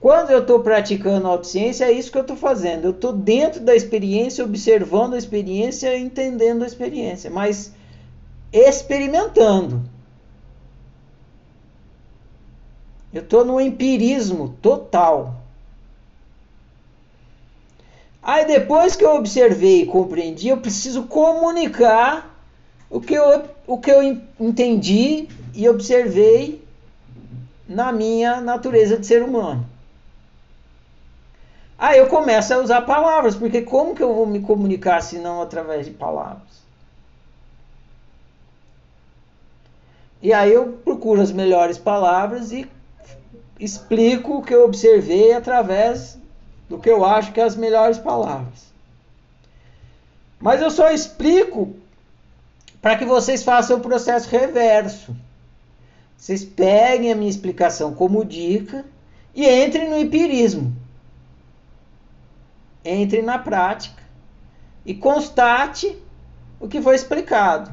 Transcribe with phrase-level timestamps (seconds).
[0.00, 2.84] Quando eu estou praticando autociência, é isso que eu estou fazendo.
[2.84, 7.72] Eu estou dentro da experiência, observando a experiência, entendendo a experiência, mas
[8.52, 9.82] experimentando.
[13.12, 15.42] Eu estou no empirismo total.
[18.22, 22.38] Aí depois que eu observei e compreendi, eu preciso comunicar
[22.88, 24.02] o que eu, o que eu
[24.38, 26.62] entendi e observei
[27.68, 29.66] na minha natureza de ser humano.
[31.78, 35.40] Aí eu começo a usar palavras, porque como que eu vou me comunicar se não
[35.40, 36.58] através de palavras?
[40.20, 42.68] E aí eu procuro as melhores palavras e
[43.60, 46.18] explico o que eu observei através
[46.68, 48.66] do que eu acho que é as melhores palavras.
[50.40, 51.76] Mas eu só explico
[52.82, 55.14] para que vocês façam o processo reverso.
[56.16, 58.84] Vocês peguem a minha explicação como dica
[59.32, 60.74] e entrem no empirismo.
[62.90, 64.02] Entre na prática
[64.82, 65.94] e constate
[66.58, 67.70] o que foi explicado.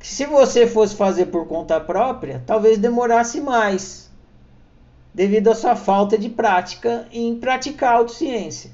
[0.00, 4.10] Se você fosse fazer por conta própria, talvez demorasse mais
[5.12, 8.70] devido à sua falta de prática em praticar a autociência.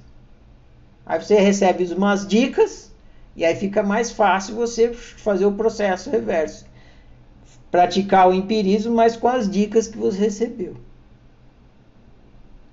[1.05, 2.92] Aí você recebe umas dicas
[3.34, 6.64] e aí fica mais fácil você fazer o processo reverso.
[7.72, 10.77] Praticar o empirismo, mas com as dicas que você recebeu.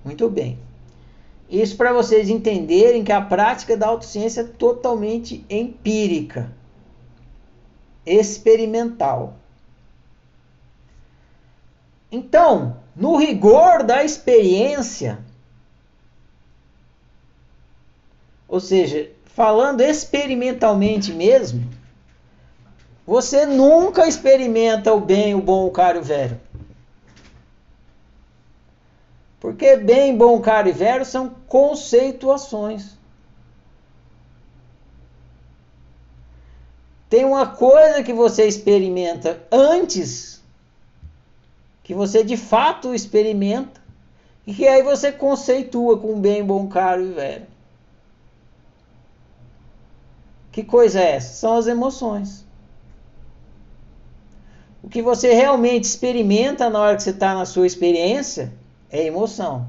[0.06, 0.69] Muito bem.
[1.50, 6.52] Isso para vocês entenderem que a prática da autociência é totalmente empírica,
[8.06, 9.34] experimental.
[12.12, 15.20] Então, no rigor da experiência,
[18.48, 21.68] ou seja, falando experimentalmente mesmo,
[23.08, 26.40] você nunca experimenta o bem, o bom, o caro e o velho.
[29.40, 32.98] Porque bem, bom, caro e velho são conceituações.
[37.10, 40.44] Tem uma coisa que você experimenta antes
[41.84, 43.82] que você de fato experimenta
[44.46, 47.48] e que aí você conceitua com bem, bom, caro e velho.
[50.52, 51.34] Que coisa é essa?
[51.34, 52.46] São as emoções.
[54.84, 58.54] O que você realmente experimenta na hora que você está na sua experiência
[58.92, 59.68] é emoção.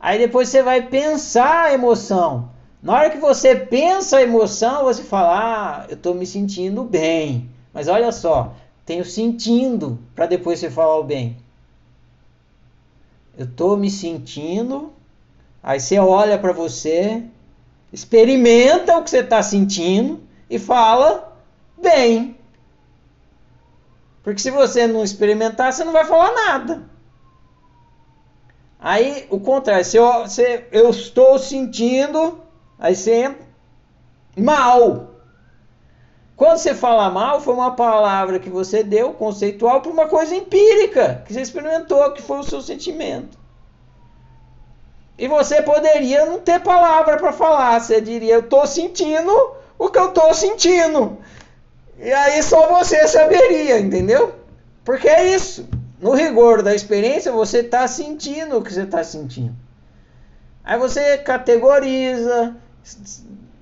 [0.00, 2.50] Aí depois você vai pensar a emoção.
[2.82, 7.48] Na hora que você pensa a emoção, você fala: Ah, eu estou me sentindo bem.
[7.72, 11.36] Mas olha só, tenho sentindo para depois você falar o bem.
[13.36, 14.92] Eu tô me sentindo,
[15.62, 17.24] aí você olha para você,
[17.92, 21.36] experimenta o que você está sentindo e fala
[21.80, 22.36] bem.
[24.22, 26.93] Porque se você não experimentar, você não vai falar nada.
[28.84, 32.38] Aí o contrário, se eu, se eu estou sentindo,
[32.78, 33.34] aí você
[34.36, 35.06] mal.
[36.36, 41.22] Quando você fala mal, foi uma palavra que você deu, conceitual, para uma coisa empírica,
[41.24, 43.38] que você experimentou, que foi o seu sentimento.
[45.16, 49.32] E você poderia não ter palavra para falar, você diria, eu estou sentindo
[49.78, 51.16] o que eu estou sentindo.
[51.98, 54.34] E aí só você saberia, entendeu?
[54.84, 55.66] Porque é isso.
[56.04, 59.54] No rigor da experiência, você está sentindo o que você está sentindo.
[60.62, 62.54] Aí você categoriza,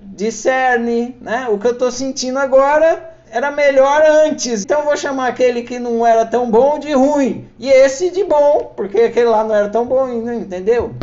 [0.01, 1.47] discerne, né?
[1.47, 4.63] O que eu estou sentindo agora era melhor antes.
[4.63, 8.73] Então vou chamar aquele que não era tão bom de ruim e esse de bom,
[8.75, 10.93] porque aquele lá não era tão bom, entendeu?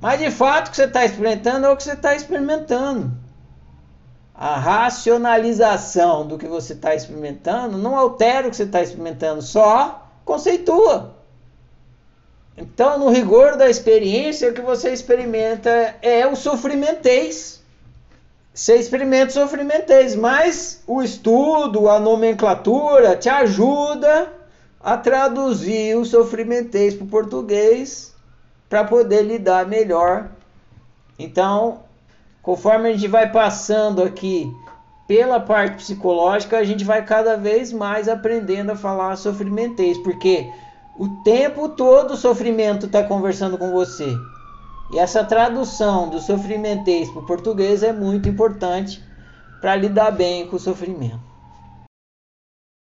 [0.00, 3.10] Mas de fato o que você está experimentando é o que você está experimentando.
[4.32, 10.06] A racionalização do que você está experimentando não altera o que você está experimentando, só
[10.30, 11.16] conceitua.
[12.56, 17.60] Então, no rigor da experiência, o que você experimenta é o sofrimentez.
[18.54, 24.32] Você experimenta sofrimentez, mas o estudo, a nomenclatura te ajuda
[24.80, 28.14] a traduzir o sofrimentez para o português
[28.68, 30.28] para poder lidar melhor.
[31.18, 31.80] Então,
[32.40, 34.48] conforme a gente vai passando aqui
[35.10, 40.48] pela parte psicológica, a gente vai cada vez mais aprendendo a falar sofrimentez, porque
[40.96, 44.16] o tempo todo o sofrimento está conversando com você.
[44.92, 49.02] E essa tradução do sofrimentês para o português é muito importante
[49.60, 51.29] para lidar bem com o sofrimento.